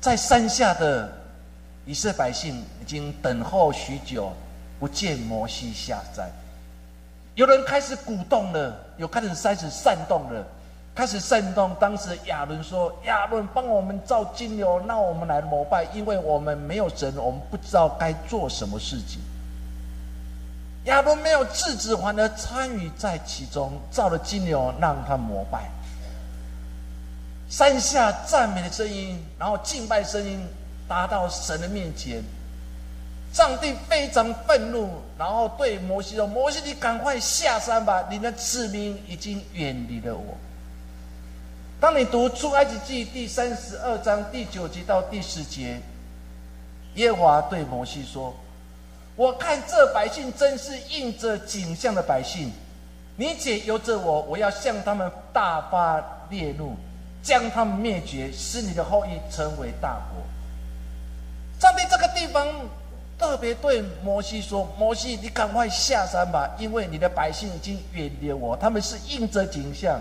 [0.00, 1.12] 在山下的
[1.84, 4.32] 以色列百姓已经等候许久，
[4.78, 6.30] 不见摩西下山。
[7.34, 10.44] 有人开始鼓动了，有开始开始煽动了，
[10.94, 11.74] 开始煽动。
[11.78, 19.20] 当时亚伦说：“亚伦帮我们造金牛，让我们来膜拜，因为我们没有神，我们不知道该做什么事情。”
[20.86, 25.70] 亚伦没有制止，反而参与在其中，造了金牛让他膜拜。
[27.48, 30.40] 山下赞美的声音，然后敬拜声音
[30.88, 32.22] 达到神的面前，
[33.38, 40.36] 上帝非常愤怒，然后对摩西说：“摩西，你赶快下山吧，你的子民已经远离了我。”
[41.78, 45.80] 当你读出埃及记第三十二章第九节到第十节，
[46.96, 48.34] 耶和华对摩西说。
[49.14, 52.50] 我看这百姓真是应着景象的百姓，
[53.14, 56.74] 你且由着我，我要向他们大发烈怒，
[57.22, 60.26] 将他们灭绝，使你的后裔成为大国。
[61.60, 62.44] 上帝这个地方
[63.18, 70.00] 特别对摩西说：“摩西，你赶快下山吧，因为你的百姓已经远离我，他们是应着景象，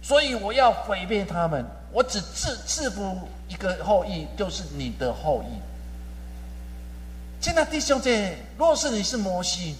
[0.00, 1.64] 所以我要毁灭他们。
[1.92, 3.18] 我只赐赐福
[3.48, 5.60] 一个后裔，就是你的后裔。”
[7.42, 9.76] 亲爱弟兄姐，若是你是摩西，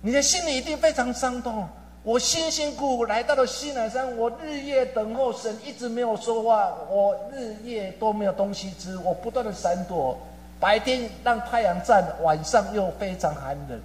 [0.00, 1.68] 你的心里一定非常伤痛。
[2.02, 10.18] 我辛辛苦苦来到了西南山，我日夜等候神，一直没有说话，我日夜都没有东西吃，我不断的闪躲，
[10.62, 13.80] 白天让太阳晒，晚上又非常寒冷。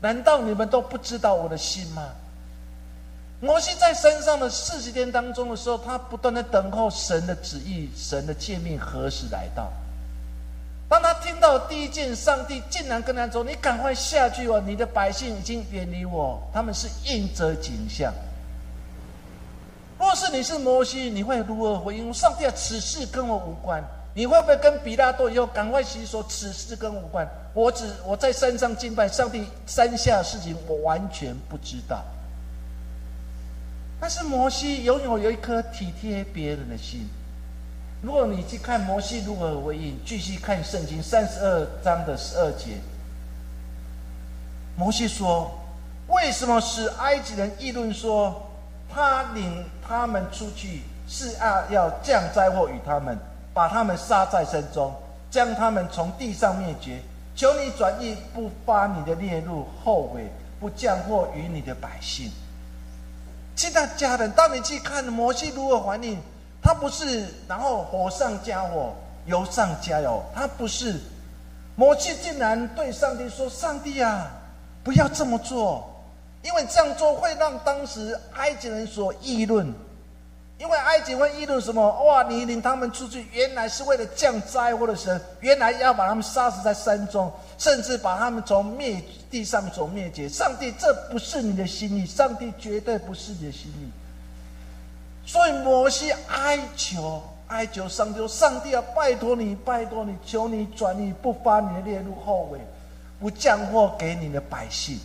[0.00, 2.02] 难道你们都不知道我的心吗？
[3.40, 9.72] 摩西在山上的四十天当中的时候，他不断的等候神的旨意，神的诫命何时来到？
[10.88, 18.12] 当他听到第一件，上帝竟然跟他说：“你赶快下去哦，你的百姓已经远离我，他们是应者景象。”
[19.96, 22.12] 若是你是摩西，你会如何回应？
[22.12, 23.80] 上帝啊，此事跟我无关。
[24.16, 27.28] 你会不会跟比拉多以后赶快去说此事跟我无关？
[27.52, 32.02] 我只我在山上敬拜上帝，山下事情我完全不知道。
[34.00, 37.06] 但是摩西拥有有一颗体贴别人的心。
[38.00, 42.78] 如果你去看摩西如何回应，继续看圣经三十二章的十二节，
[44.78, 45.50] 摩西说
[46.08, 48.50] ：“为什么使埃及人议论说，
[48.88, 53.18] 他领他们出去是啊要降灾祸与他们，
[53.56, 54.94] 把他们杀在山中，
[55.30, 57.00] 将他们从地上灭绝？
[57.34, 60.30] 求你转意，不发你的烈怒后悔，
[60.60, 62.30] 不降祸于你的百姓。”
[63.56, 66.18] 其他家人，当你去看摩西如何回应。
[66.62, 68.92] 他不是，然后火上加火，
[69.24, 70.22] 油上加油。
[70.34, 71.00] 他不是，
[71.76, 74.30] 摩西竟然对上帝说：“上帝啊，
[74.84, 75.88] 不要这么做，
[76.42, 79.72] 因为这样做会让当时埃及人所议论。
[80.58, 82.04] 因为埃及会议论什么？
[82.04, 90.26] 哇，你领他们出去，原来是为了降灾祸的神，原来要把他们杀死在山中，甚至把他们从灭地上所灭绝。
[90.28, 93.90] 上帝，这不是你的心意，上帝绝对不是你的心意。”
[95.28, 102.58] 所以摩西哀求哀求上帝：“上帝啊，拜托你，拜托你，求你转意，不发你的烈怒后尾，
[103.20, 104.98] 不降祸给你的百姓。”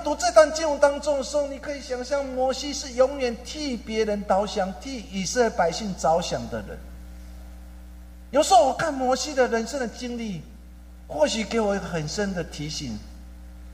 [0.00, 6.78] 读这段经文当中的时候，你可以想象摩西是永远替别人着想、替以色列百姓着想的人。
[8.30, 10.42] 有时候我看摩西的人生的经历，
[11.08, 12.98] 或许给我一个很深的提醒，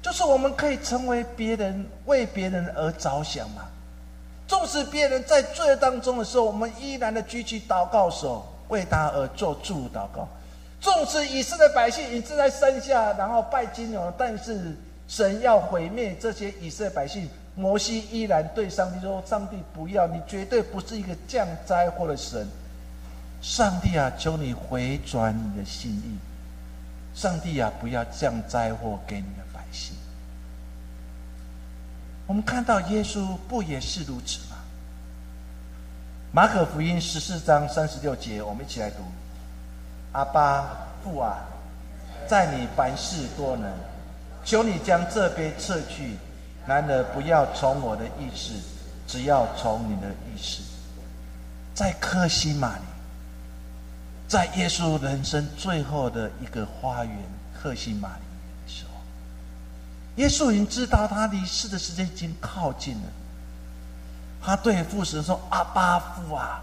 [0.03, 3.63] 就是我们可以成为别人为别人而着想嘛。
[4.49, 10.29] 纵使别人在罪恶当中的时候，我们依然的举起祷告手，为他而做祝祷告。
[10.81, 14.77] 纵使以色列百姓已经在山下，然后拜金牛，但是
[15.09, 22.47] 神要毁灭这些以色列百姓，摩西依然对上帝说：“上帝不要，你绝对不是一个降灾祸的神。
[23.41, 26.19] 上帝啊，求你回转你的心意。
[27.15, 29.95] 上帝啊，不要降灾祸给你的百姓。”
[32.27, 34.57] 我们看到耶稣不也是如此吗？
[36.33, 38.97] 马可福音十四章三十六节，我们一起来读：
[40.11, 41.39] 阿巴父啊，
[42.27, 43.71] 在你凡事多能，
[44.47, 46.17] 求你将这杯撤去；
[46.67, 48.55] 然而不要从我的意识，
[49.07, 50.63] 只要从你的意识。
[51.75, 52.83] 在克西玛里，
[54.27, 57.19] 在耶稣人生最后的一个花园——
[57.61, 58.23] 克西玛里。
[60.17, 63.09] 耶稣已经知道他离世的时间已经靠近了，
[64.41, 66.63] 他对父神说：“阿巴父啊，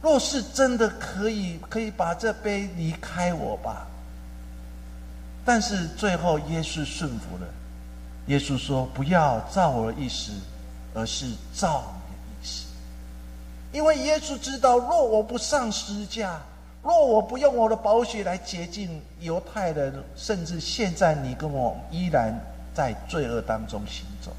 [0.00, 3.88] 若是真的可以，可以把这杯离开我吧。
[5.44, 7.46] 但是最后耶稣顺服了，
[8.26, 10.32] 耶稣说：“不要照我的意思，
[10.94, 12.66] 而是照你的意思。”
[13.72, 16.40] 因为耶稣知道，若我不上十字架，
[16.82, 22.38] 若我不用我的宝血来洁净犹太人，甚至现在你跟我依然
[22.74, 24.30] 在罪恶当中行走。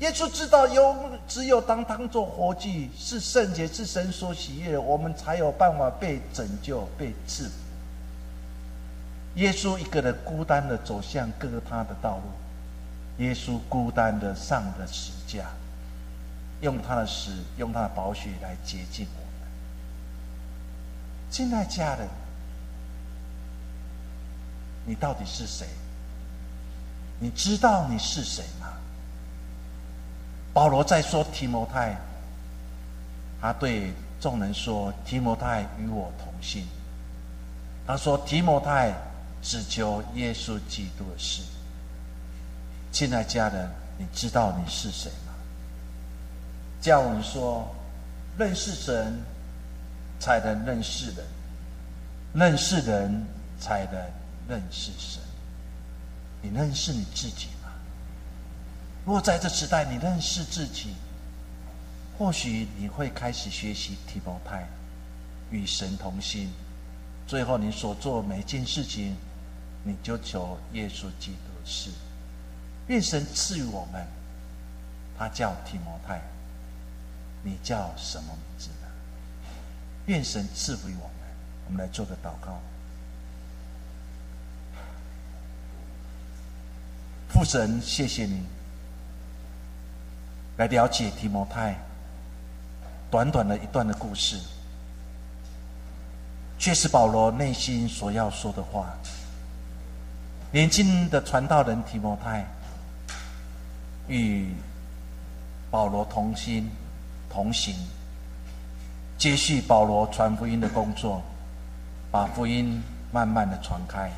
[0.00, 0.96] 耶稣知道，有
[1.26, 7.48] 只有当当做活祭，是圣洁，是神所喜悦，我们才有办法被拯救、被治。
[9.38, 15.44] 耶稣一个人孤单的走向各他的道路，耶稣孤单的上了十架，
[16.60, 19.48] 用他的死，用他的宝血来洁净我们。
[21.30, 22.08] 亲爱家人，
[24.84, 25.68] 你到底是谁？
[27.20, 28.66] 你知道你是谁吗？
[30.52, 31.96] 保罗在说提摩太，
[33.40, 36.66] 他对众人说：“提摩太与我同心。”
[37.86, 38.92] 他说：“提摩太。”
[39.50, 41.40] 只求耶稣基督的事。
[42.92, 45.32] 亲爱家人，你知道你是谁吗？
[46.82, 47.66] 教我们说，
[48.36, 49.18] 认识神
[50.20, 51.26] 才能认识人，
[52.34, 53.24] 认识人
[53.58, 53.94] 才能
[54.50, 55.22] 认识神。
[56.42, 57.72] 你认识你自己吗？
[59.06, 60.92] 如果在这时代你认识自己，
[62.18, 64.68] 或许你会开始学习提摩太，
[65.50, 66.52] 与神同心。
[67.26, 69.16] 最后，你所做每件事情。
[69.88, 71.90] 你就求耶稣基督的事，
[72.88, 74.06] 愿神赐予我们。
[75.18, 76.20] 他叫提摩太，
[77.42, 78.86] 你叫什么名字呢？
[80.04, 81.12] 愿神赐福于我们。
[81.66, 82.60] 我们来做个祷告。
[87.30, 88.44] 父神，谢谢你
[90.58, 91.74] 来了解提摩太
[93.10, 94.38] 短短的一段的故事，
[96.58, 98.94] 却是保罗内心所要说的话。
[100.50, 102.46] 年轻的传道人提摩太
[104.06, 104.54] 与
[105.70, 106.70] 保罗同心
[107.28, 107.74] 同行，
[109.18, 111.20] 接续保罗传福音的工作，
[112.10, 112.82] 把福音
[113.12, 114.10] 慢慢的传开。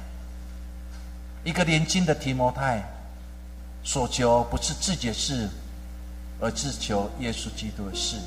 [1.43, 2.81] 一个年轻的提摩太
[3.83, 5.49] 所求不是自己的事，
[6.41, 8.19] 而是求耶稣基督的事。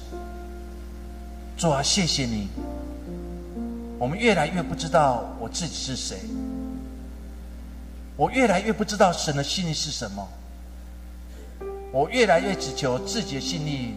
[1.57, 2.49] 主啊，谢谢你！
[3.97, 6.19] 我们越来越不知道我自己是谁。
[8.16, 10.28] 我越来越不知道神的心意是什么，
[11.91, 13.95] 我越来越只求自己的心意，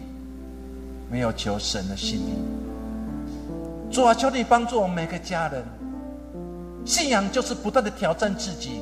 [1.09, 2.33] 没有求神的心意。
[3.91, 5.63] 主啊，求你帮助我们每个家人。
[6.83, 8.81] 信仰就是不断的挑战自己，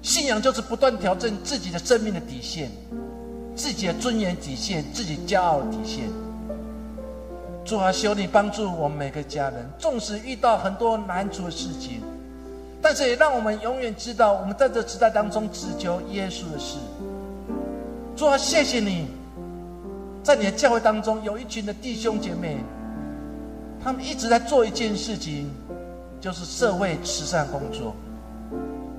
[0.00, 2.70] 信仰就是不断挑战自己的生命的底线，
[3.56, 6.04] 自己的尊严底线，自己骄傲的底线。
[7.64, 12.00] 主啊，求你帮助我们每个家人，纵使遇到很多难处的事情。
[12.82, 16.78] 但是也让我们永远知道，我们在这时代当中只求耶稣的事。
[18.16, 19.06] 主啊，谢谢你，
[20.22, 22.58] 在你的教会当中有一群的弟兄姐妹，
[23.82, 25.48] 他们一直在做一件事情，
[26.20, 27.94] 就是社会慈善工作，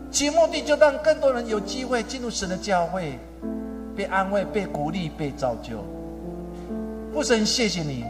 [0.10, 3.20] 其目的就让更多人有机会进入神的教会，
[3.96, 5.84] 被安慰、被鼓励、被造就。
[7.14, 8.04] 父神，谢谢你。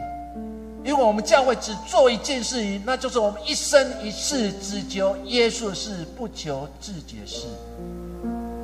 [0.84, 7.46] 因为我们教会只做一件事情，那就是我们一生一世只求耶稣的事，不求自己的事。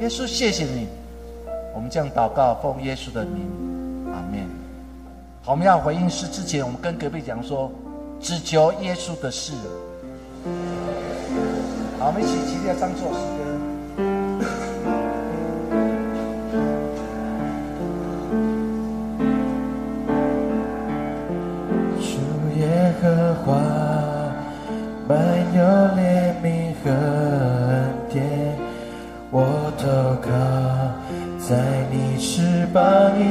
[0.01, 0.87] 耶稣，谢谢你。
[1.75, 3.49] 我们这样祷告，奉耶稣的名，
[4.13, 4.47] 阿门。
[5.47, 7.73] 我们要回应是之前，我们跟隔壁讲说，
[8.21, 9.55] 只求耶稣的事。
[11.99, 13.13] 好，我们一起齐来唱这首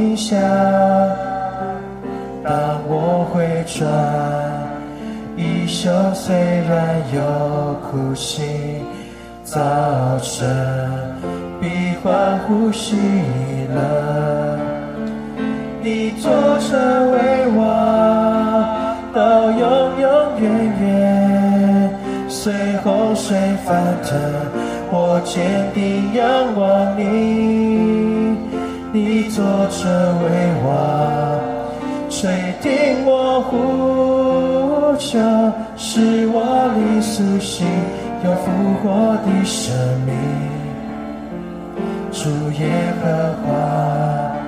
[0.09, 0.35] 膀以下。
[2.43, 3.87] 当我回转
[5.37, 7.21] 衣袖，虽然有
[7.89, 8.85] 苦心，
[9.43, 9.59] 早
[10.21, 10.47] 晨
[11.61, 12.95] 必欢呼喜
[13.75, 14.57] 乐。
[15.81, 17.59] 你坐着为我。
[19.11, 19.59] 到永
[19.99, 20.07] 永
[20.39, 20.45] 远
[20.81, 21.89] 远，
[22.29, 22.53] 随
[22.83, 23.35] 洪水
[23.65, 24.19] 翻腾，
[24.91, 25.43] 我坚
[25.73, 26.23] 定仰
[26.55, 28.18] 望你。
[28.91, 30.27] 你坐着为
[30.65, 31.39] 王，
[32.09, 35.19] 垂听我呼求，
[35.77, 36.41] 是我
[36.75, 37.67] 里苏醒
[38.25, 39.71] 有复活的生
[40.07, 40.15] 命。
[42.11, 42.29] 主
[42.59, 42.67] 耶
[43.03, 44.38] 和华。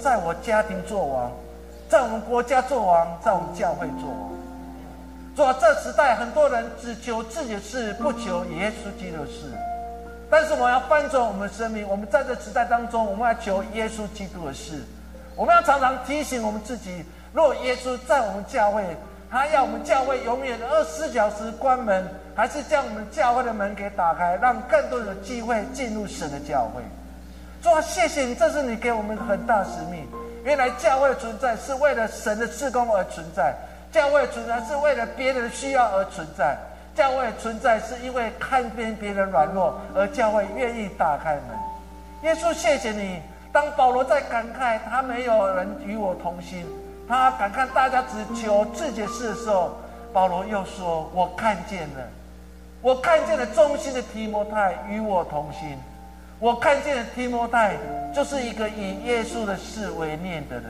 [0.00, 1.30] 在我家庭做王，
[1.88, 4.30] 在我们国家做王，在我们教会做王。
[5.36, 9.52] 主啊，这时代很多人只求自己的事，不求耶稣基督的事。
[10.30, 14.82] 但是我要翻转我们的生命，我们在这时代当中，我们要求耶稣基督的事。
[15.36, 18.84] 我们要常常提醒我们自己：若耶稣在我们教会，
[19.30, 26.82] 他要我们教会永远二十四小时关门，还是将我们教会的门给打开，让更多人有机会进入神的教会？
[27.62, 30.08] 主啊，谢谢你，这是你给我们很大使命。
[30.44, 33.54] 原来教会存在是为了神的赐工而存在，
[33.92, 36.56] 教会存在是为了别人的需要而存在，
[36.94, 41.42] 教会存在是因为看见别人软弱而教会愿意打开门。
[42.22, 43.20] 耶稣，谢谢你。
[43.52, 46.64] 当保罗在感慨他没有人与我同心，
[47.06, 49.76] 他感慨大家只求自己的事的时候，
[50.14, 52.08] 保罗又说：“我看见了，
[52.80, 55.76] 我看见了忠心的提摩太与我同心，
[56.40, 57.76] 我看见的提摩太
[58.14, 60.64] 就是一个以耶稣的事为念的人。”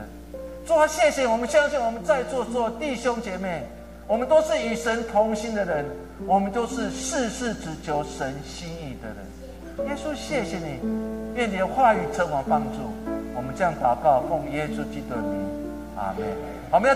[0.67, 3.63] 主啊，谢谢我们相信我们在座所有弟兄姐妹，
[4.07, 5.85] 我们都是与神同心的人，
[6.27, 9.89] 我们都是事事只求神心意的人。
[9.89, 10.79] 耶稣，谢谢你。
[11.35, 12.79] 愿你的话语成为帮助，
[13.35, 15.49] 我们这样祷告，奉耶稣基督的名，
[15.97, 16.27] 阿门。
[16.71, 16.89] 我们要。